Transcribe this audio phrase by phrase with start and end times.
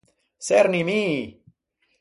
[0.45, 1.01] Çerni mi!